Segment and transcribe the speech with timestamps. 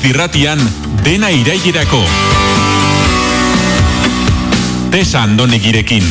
[0.00, 0.60] zirratian
[1.04, 2.04] dena irailerako.
[4.90, 6.04] Tesa andonegirekin.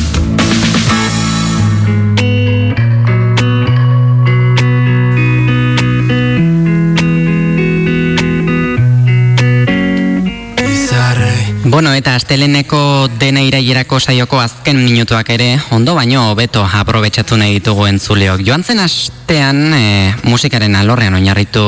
[11.68, 17.84] Bueno, eta asteleneko dena irailerako saioko azken minutuak ere, ondo baino hobeto aprobetxatu nahi ditugu
[17.90, 18.40] entzuleok.
[18.46, 18.80] Joan zen
[19.28, 21.60] astean e, musikaren alorrean oinarritu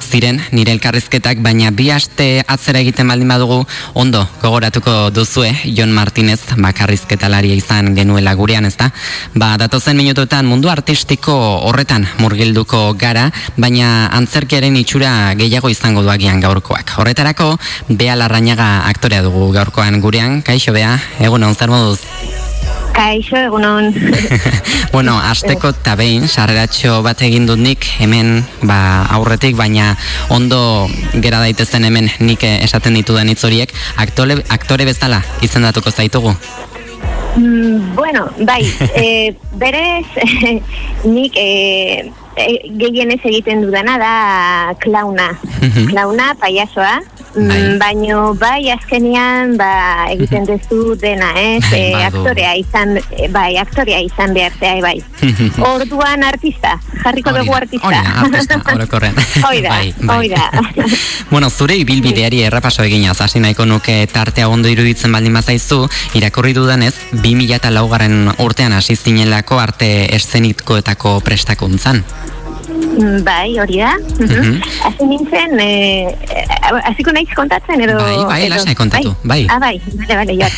[0.00, 3.58] ziren nire elkarrizketak, baina bi aste atzera egiten baldin badugu
[3.92, 8.88] ondo gogoratuko duzue Jon Martinez bakarrizketalaria izan genuela gurean, ezta?
[9.34, 11.36] Ba, datozen minutuetan mundu artistiko
[11.68, 16.96] horretan murgilduko gara, baina antzerkiaren itxura gehiago izango duagian gaurkoak.
[16.96, 17.58] Horretarako,
[17.90, 22.00] Bea Larrañaga aktorea dugu gaurkoan gurean, kaixo bea, egun hon, zer moduz?
[22.92, 23.88] Kaixo, egun hon.
[24.94, 28.78] bueno, azteko eta behin, sarreratxo bat egin dut nik, hemen ba,
[29.16, 29.94] aurretik, baina
[30.34, 30.60] ondo
[31.24, 36.34] gera daitezen hemen nik esaten ditu den itzoriek, aktore, aktore bezala izendatuko zaitugu?
[37.36, 38.60] Mm, bueno, bai,
[39.02, 40.06] e, berez,
[41.16, 44.14] nik e, e, gehienez egiten dudana da
[44.84, 45.32] klauna,
[45.88, 47.78] klauna, paiasoa, Mm, bai.
[47.78, 51.64] baino bai azkenian ba egiten duzu dena, ez?
[51.72, 54.96] Eh, e, aktorea izan e, bai, aktorea izan behartzea bai.
[55.72, 58.02] Orduan artista, jarriko dugu artista.
[58.24, 59.14] artista, orokorren.
[59.48, 60.18] Oida, bai, bai.
[60.18, 60.50] oida.
[61.30, 65.86] bueno, zure ibilbideari errapaso eginaz, hasi nahiko nuke tartea ondo iruditzen baldin bazaizu,
[66.18, 72.04] irakurri dudanez, 2004 garren urtean hasi zinelako arte eszenitkoetako prestakuntzan.
[73.24, 73.96] Bai, hori da.
[73.98, 74.60] Mhm.
[74.86, 76.14] Hasi nintzen, eh,
[76.84, 77.96] hasiko naiz kontatzen, edo...
[77.98, 79.46] Bai, bai, lasai kontatu, bai.
[79.50, 80.48] Ah, bai, bale, bale, jo.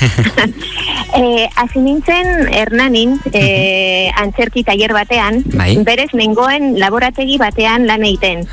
[1.21, 5.73] eh, hasi nintzen, Hernanin, eh, antzerki taller batean, bai.
[5.87, 8.47] berez nengoen laborategi batean lan egiten.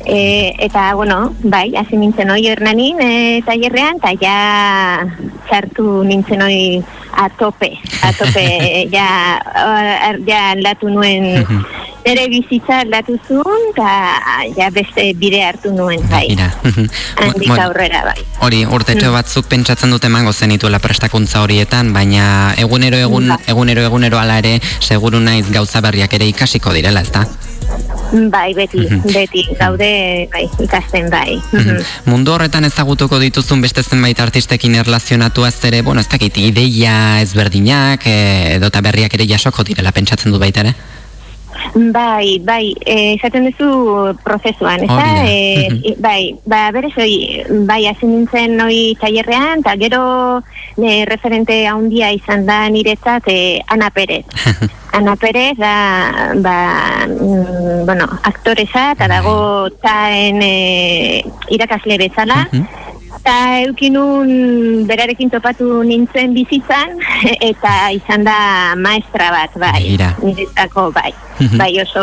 [0.00, 3.10] E, eta, bueno, bai, hasi nintzen hoi hernanin e,
[3.44, 4.36] tailerrean, eta ja
[5.50, 6.80] txartu nintzen hoi
[7.20, 7.68] a tope,
[8.00, 8.46] a tope,
[8.96, 9.10] ja,
[10.24, 11.44] ja aldatu nuen
[12.04, 13.90] ere bizitza aldatu zuen, eta
[14.56, 16.24] ja beste bide hartu nuen, bai.
[16.32, 16.48] Ira.
[16.64, 18.24] Handik aurrera, bai.
[18.46, 19.14] Hori, urtetxo mm.
[19.18, 23.38] batzuk pentsatzen dute mango zenituela prestakuntza horietan, baina egunero egun, ba.
[23.50, 27.26] egunero egunero ala ere, seguru naiz gauza berriak ere ikasiko direla, ezta?
[28.10, 28.82] Bai, beti,
[29.14, 29.90] beti, gaude
[30.32, 31.36] bai, ikasten bai.
[32.08, 38.06] Mundu horretan ezagutuko dituzun beste zenbait artistekin erlazionatu ez ere, bueno, ez dakit, ideia ezberdinak,
[38.10, 40.74] e, edota berriak ere jasoko direla pentsatzen du baita ere?
[41.74, 45.08] Bai, bai, eh, esaten duzu prozesuan, ez da?
[45.30, 50.02] E, bai, ba, berez hoi, bai, hasi nintzen hoi tailerrean, eta gero
[50.80, 53.38] ne, referente haundia izan da niretzat e,
[53.68, 54.24] Ana Perez.
[54.98, 55.74] Ana Perez da,
[56.42, 56.56] ba,
[57.06, 61.22] mm, bueno, aktoreza, eta dago taen e,
[61.54, 62.44] irakasle bezala,
[63.30, 64.30] Eta eukinun
[64.90, 66.96] berarekin topatu nintzen bizitzan,
[67.52, 69.94] eta izan da maestra bat, bai.
[70.18, 71.12] Niretako, bai.
[71.40, 71.56] Mhm.
[71.56, 72.02] bai oso,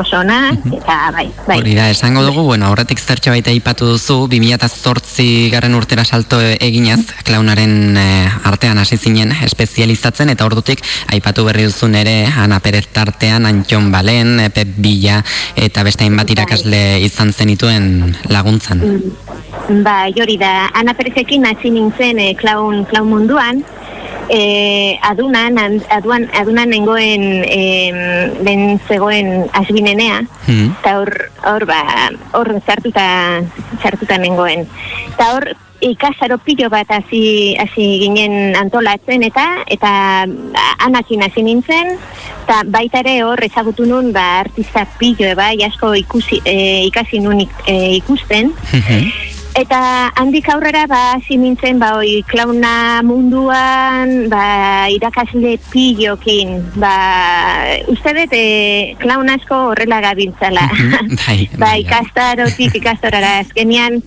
[0.00, 0.72] oso ona, mhm.
[0.78, 1.26] eta bai.
[1.46, 1.58] bai.
[1.60, 7.04] Hori da, esango dugu, bueno, horretik zertxe baita ipatu duzu, 2008 garren urtera salto eginaz,
[7.28, 10.80] klaunaren eh, artean hasi zinen espezializatzen, eta ordutik
[11.12, 15.20] aipatu berri duzun ere, Ana Perez tartean, Antxon Balen, Pep Bila,
[15.54, 16.38] eta beste hainbat bai.
[16.40, 18.80] irakasle izan zenituen laguntzan.
[18.80, 19.31] Mm.
[19.68, 23.62] Ba, jori da, Ana Perezekin hasi nintzen e, klaun, klaun munduan,
[24.26, 27.62] e, adunan, aduan, adunan nengoen e,
[28.42, 30.72] ben zegoen asbinenea, hmm.
[30.80, 31.12] eta hor,
[31.46, 31.82] hor, ba,
[32.34, 33.06] hor zartuta,
[33.82, 34.66] zartuta nengoen.
[35.12, 35.52] Eta hor,
[35.82, 39.90] ikasaro pilo bat hasi hasi ginen antolatzen eta eta
[40.86, 41.96] anakin hasi nintzen
[42.44, 47.42] eta baita ere hor ezagutu nun ba artista pilo bai asko ikusi e, ikasi nun
[47.98, 49.31] ikusten hmm.
[49.52, 56.94] Eta handik aurrera ba hasi nintzen ba oi klauna munduan ba irakasle pillokin ba
[57.92, 60.64] uste dut e, klaun asko horrela gabiltzala.
[61.20, 63.42] bai, ba bai, ikastarotik ikastorara.
[63.44, 64.00] Azkenian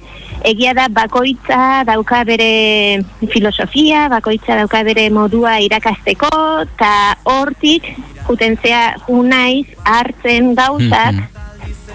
[0.45, 6.33] egia da bakoitza dauka bere filosofia, bakoitza dauka bere modua irakasteko
[6.65, 6.93] eta
[7.29, 7.93] hortik
[8.25, 11.21] jutentzea unaiz hartzen gauzak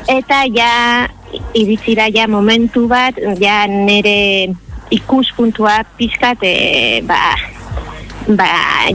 [0.09, 0.75] eta ja
[1.55, 4.51] iritzira ja momentu bat, ja nere
[4.91, 7.37] ikuspuntua pizkat, e, ba,
[8.29, 8.47] ba,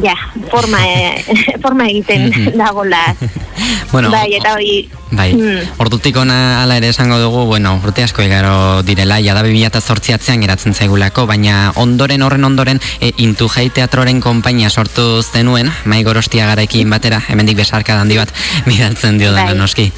[0.04, 0.16] ja,
[0.52, 1.24] forma, e,
[1.64, 3.04] forma egiten dagola.
[3.92, 4.90] Bueno, bai, eta hori...
[5.16, 5.78] Bai, mm.
[5.80, 10.44] ordutik ona ala ere esango dugu, bueno, urte asko egaro direla, jada bimila eta zortziatzean
[10.44, 16.90] geratzen zaigulako, baina ondoren horren ondoren, e, intu teatroren kompainia sortu zenuen, mai gorostia garekin
[16.90, 18.34] batera, hemendik besarka handi bat,
[18.68, 19.54] bidaltzen dio bai.
[19.56, 19.94] noski.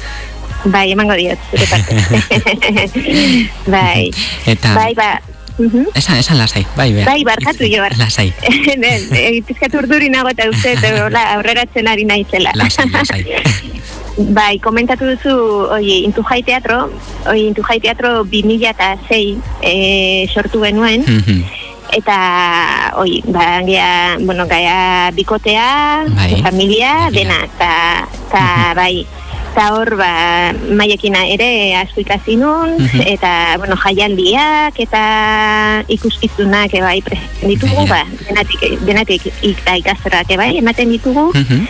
[0.64, 1.38] Bai, emango diot,
[3.66, 4.10] bai,
[4.46, 5.20] Eta, bai, ba,
[5.58, 5.86] mhm.
[5.94, 7.04] esan, esan lasai, bai, bea.
[7.06, 8.02] Bai, barkatu jo, barkatu.
[8.04, 8.32] Lasai,
[9.48, 10.74] Pizkat urduri nago eta uste,
[11.36, 12.52] aurreratzen ari naizela.
[12.54, 13.24] lasai, lasai.
[14.34, 15.36] Bai, komentatu duzu,
[15.78, 16.88] oi, Intu Jai Teatro,
[17.30, 21.44] oi, Intu Jai Teatro 2006 e, sortu genuen, Mhm.
[21.96, 22.16] eta,
[22.98, 26.42] oi, ba, gea, bueno, gaia bikotea, Bai.
[26.42, 27.70] familia, dena, eta,
[28.26, 28.42] eta,
[28.74, 29.06] bai,
[29.58, 33.00] eta hor, ba, maiekina ere asko ikasi nun, Mhm.
[33.10, 38.04] eta, bueno, jaialdiak, eta ikuskizunak, e, bai, presenten ditugu, Begira.
[38.04, 41.66] ba, denatik, denatik ikastorak, e, bai, ematen ditugu, Mhm.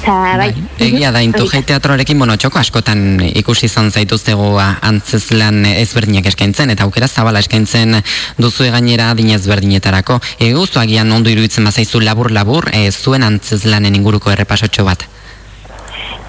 [0.00, 0.54] eta, bai.
[0.78, 1.66] Egia da, mhm, intu hori da.
[1.66, 8.02] teatroarekin, bueno, txoko askotan ikusi izan zaituztegu a, antzeslan ezberdinak eskaintzen, eta aukera zabala eskaintzen
[8.38, 10.20] duzu gainera adin ezberdinetarako.
[10.38, 15.04] E, agian ondo iruditzen bazaizu labur-labur, e, zuen antzeslanen inguruko errepasotxo bat.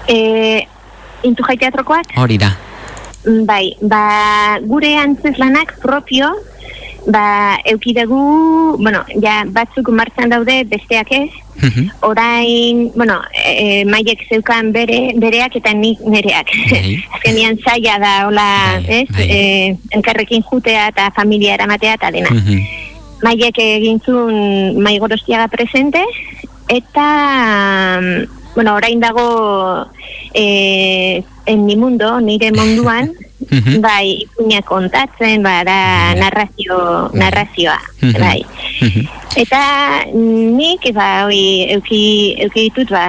[0.06, 0.66] E,
[1.22, 2.52] Intu Jai Teatrokoak, Hori da.
[3.46, 6.32] Bai, ba, gure antzeslanak propio,
[7.06, 11.30] ba, eukidegu, bueno, ja, batzuk martzan daude besteak ez,
[11.62, 11.90] Mhm.
[12.00, 16.48] orain, bueno, e, maiek zeukan bere, bereak eta nik nereak.
[16.70, 16.96] Bai.
[17.14, 18.48] Azkenian zaila da, hola,
[18.82, 19.28] Bai, ez, bai.
[19.30, 22.30] E, elkarrekin jutea eta familia eramatea eta dena.
[22.30, 22.66] Mhm.
[23.22, 26.02] Maiek egin zuen maigorostiaga presente,
[26.68, 29.88] eta, mm, bueno, orain dago
[30.34, 33.12] e, en mi mundo, nire munduan,
[33.80, 37.80] bai, ipuña kontatzen, ba, da narrazio, narrazioa,
[38.18, 38.40] bai.
[39.36, 39.62] Eta
[40.12, 43.06] nik, ba, hoi, euki, euki ditut, ba,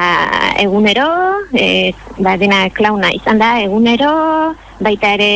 [0.59, 1.07] egunero,
[1.53, 5.31] e, ba, dena klauna izan da, egunero, baita ere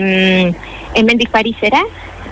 [0.00, 0.54] mm,
[0.98, 1.82] hemendik Parisera,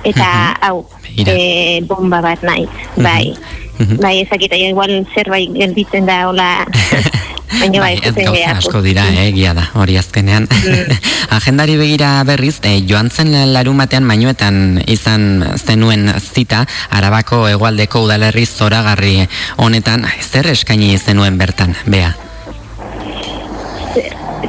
[0.06, 0.30] eta
[0.62, 0.86] hau,
[1.18, 3.34] e, bomba bat naiz, bai.
[3.76, 6.64] Bai, ezakita, igual zerbait gelditzen da, hola,
[7.60, 8.58] baina bai, gehiago.
[8.58, 10.48] asko dira, eh, egia da, hori azkenean.
[10.50, 10.98] Mm.
[11.36, 18.46] Agendari begira berriz, eh, joan zen larun batean mainuetan izan zenuen zita, arabako hegoaldeko udalerri
[18.46, 19.16] zoragarri
[19.56, 22.14] honetan, zer eskaini zenuen bertan, bea?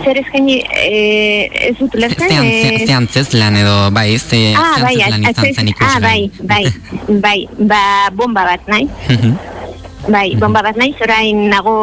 [0.03, 0.97] Zer eskaini, e,
[1.69, 2.29] ez dut lertzen?
[2.29, 6.31] Zean, eh, ze antzez lan edo, bai, ze, Ah, bai, antzezlan izan zen ah, bai,
[6.41, 6.63] bai,
[7.23, 7.81] bai, ba,
[8.15, 8.87] bomba bat nahi.
[10.07, 11.73] Bai, bomba bat nahi, orain nago,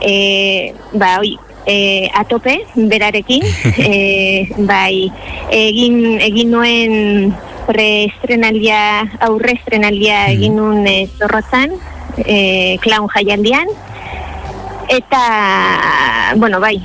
[0.00, 1.36] e, ba, oi,
[1.66, 3.42] e, atope, berarekin,
[3.78, 5.10] e, bai,
[5.50, 7.34] egin, egin nuen
[7.68, 8.78] preestrenaldia,
[9.24, 11.78] aurrestrenaldia egin nuen e, zorrotzan,
[12.24, 13.70] e, klaun jaialdian,
[14.88, 16.76] eta, bueno, bai,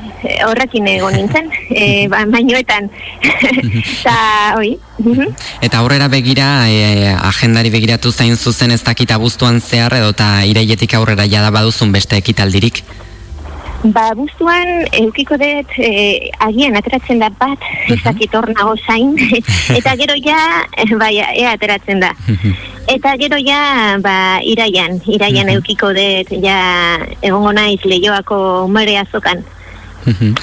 [0.48, 2.90] horrekin egon nintzen, e, ba, mainuetan,
[3.22, 4.16] eta,
[4.58, 4.78] oi.
[5.62, 10.94] Eta aurrera begira, e, agendari begiratu zain zuzen ez dakit abuztuan zehar edo eta irailetik
[10.96, 12.84] aurrera jada baduzun beste ekitaldirik.
[13.84, 19.14] Ba, buztuan, eukiko dut, e, agian ateratzen da bat, ezakit hor nago zain,
[19.78, 20.36] eta gero ja,
[21.00, 22.10] bai, ea ateratzen da.
[22.92, 25.56] Eta gero ja, ba, iraian, iraian Mhm.
[25.56, 26.60] eukiko dut, ja,
[27.22, 29.46] egongo naiz lehioako umere azokan.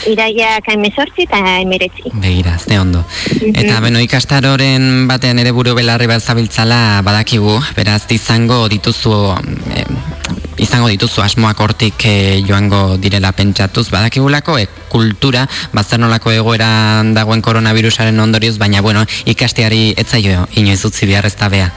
[0.06, 2.12] Iraiak emesortzi eta emeretzi.
[2.12, 3.04] Begira, ze ondo.
[3.52, 9.14] Eta beno ikastaroren batean ere buru belarri bat zabiltzala badakigu, beraz izango dituzu
[9.74, 9.86] eh,
[10.58, 15.46] izango dituzu asmoak hortik eh, joango direla pentsatuz, badakigulako e, kultura,
[15.76, 21.50] bazer nolako egoeran dagoen koronavirusaren ondorioz, baina bueno, ikasteari etzaio inoiz utzi behar ez da
[21.52, 21.68] bea.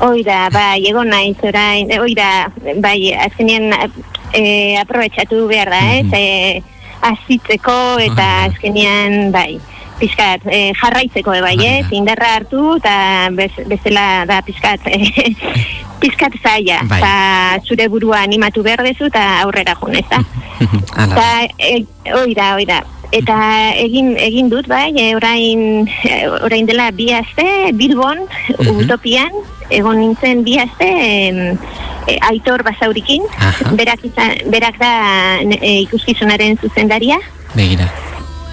[0.00, 2.48] Oida, bai, egon naiz orain, oida,
[2.80, 3.68] bai, azkenean
[4.32, 6.06] e, aprobetsatu behar da, ez?
[6.16, 6.62] E,
[7.02, 9.60] azitzeko eta azkenean, bai,
[10.00, 11.86] pizkat, e, jarraitzeko, e, bai, Hori ez?
[11.88, 11.96] da.
[11.96, 12.94] Indarra hartu eta
[13.36, 15.34] bez, bezala da pizkat, e,
[16.02, 16.80] pizkat zaila.
[16.88, 17.00] Bai.
[17.00, 20.22] Eta zure burua animatu behar dezu eta aurrera jun, ez da?
[21.04, 21.26] Eta,
[21.58, 21.84] e,
[22.22, 22.80] oida, oida.
[23.10, 23.36] Eta
[23.74, 28.20] egin egin dut bai, e, orain e, orain dela bi aste Bilbon
[28.60, 28.84] Mhm.
[28.84, 29.32] Utopian
[29.70, 31.58] egon nintzen bi aste em,
[32.06, 33.24] e, Aitor Basaurikin.
[33.38, 33.74] Aha.
[33.76, 34.92] Berak izan, berak da
[35.40, 37.18] e, ikuskizunaren zuzendaria
[37.54, 37.88] Begira.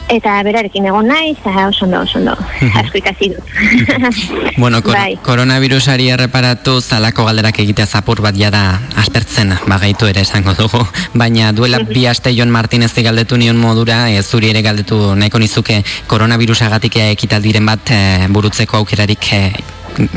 [0.10, 2.34] eta berarekin egon naiz, eta oso ondo, oso ondo.
[2.80, 3.44] Asko ikasi dut.
[4.58, 5.18] Bueno, kor bai.
[5.22, 10.82] koronavirusari erreparatu zalako galderak egitea zapur bat jada aspertzen bagaitu ere esango dugu.
[11.22, 15.84] Baina duela bi aste Jon Martinez galdetu nion modura, e, zuri ere galdetu nahiko nizuke
[16.08, 19.42] koronavirusagatik ekitaldiren bat e, burutzeko aukerarik e,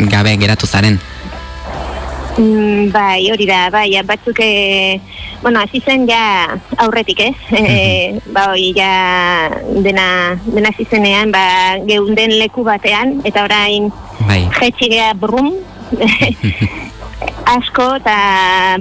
[0.09, 0.99] gabe geratu zaren.
[2.39, 5.01] Mm, bai, hori da, bai, batzuk, e,
[5.43, 7.37] bueno, hasi zen ja aurretik, ez?
[7.61, 9.51] E, ba, hori ja
[9.83, 13.91] dena, dena hasi zenean, ba, geunden leku batean, eta orain
[14.29, 14.45] Bai.
[14.61, 15.55] jetxi gea brum,
[17.51, 18.17] asko eta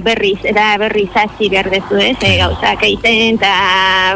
[0.04, 3.52] berriz, eta berriz hasi behar dezu, ez, e, gauzak egiten, eta,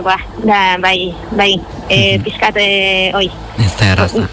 [0.04, 1.52] ba, da, bai, bai,
[1.88, 3.28] e, pizkat, e, oi.
[3.58, 4.26] Ez da erraza.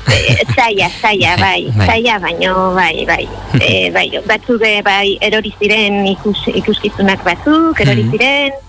[0.56, 1.88] Zaila, zaila, bai, bai.
[1.88, 3.24] zaila, baino, bai, bai,
[3.60, 8.60] e, bai, batzuk, bai, erori ziren ikus, ikuskizunak batzuk, erori ziren,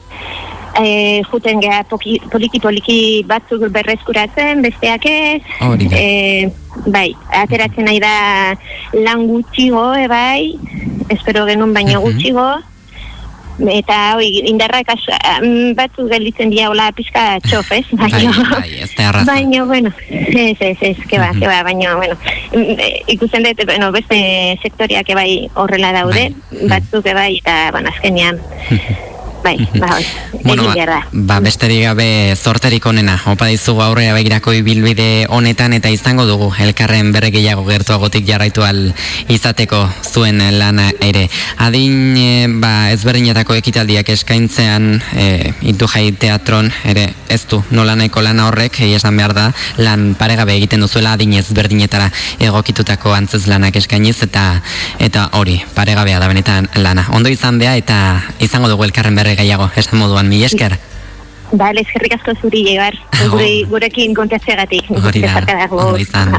[0.81, 1.83] e, juten geha
[2.33, 2.99] poliki-poliki
[3.29, 5.99] batzuk berrezkuratzen, besteak ez, Hori da.
[5.99, 6.53] e,
[6.87, 7.11] bai,
[7.43, 8.15] ateratzen nahi da
[9.05, 10.55] lan gutxigo, e, bai,
[11.09, 12.05] espero genuen baino Mhm.
[12.07, 12.47] gutxigo,
[13.69, 15.03] eta hoi, indarrak as,
[15.37, 17.85] am, batzuk gelditzen dira hola pizka txof, ez?
[17.93, 19.25] Bai, Baino, bai, erraza.
[19.29, 22.17] baino, bueno, ez, ez, ez, que ba, que ba, baino, bueno,
[22.55, 26.69] mm, eh, ikusten dut, bueno, beste sektoriak ebai horrela daude, Bai.
[26.69, 28.41] batzuk ebai, eta, bueno, azkenean,
[29.43, 30.07] bai, ba, hoi,
[30.45, 31.01] Bueno, egin ba, da.
[31.13, 33.17] ba, besterik gabe zorterik onena.
[33.31, 38.81] Opa dizugu aurrera begirako ibilbide honetan eta izango dugu elkarren berre gehiago gertuagotik jarraitu al
[39.33, 41.29] izateko zuen lana ere.
[41.63, 48.23] Adin e, ba, ezberdinetako ekitaldiak eskaintzean e, intu jai teatron ere ez du nola nahiko
[48.23, 49.47] lana horrek egia esan behar da
[49.79, 54.47] lan paregabe egiten duzuela adin ezberdinetara egokitutako antzez lanak eskainiz eta
[54.99, 57.07] eta hori paregabea da benetan lana.
[57.13, 57.99] Ondo izan bea eta
[58.41, 60.79] izango dugu elkarren berre gehiago esan moduan mi esker.
[61.53, 62.97] Bale, eskerrik asko zuri, Egar,
[63.69, 64.89] gurekin kontatzeagatik.
[64.89, 65.77] Hori da, Besarka dago.
[65.77, 66.33] ondo izan.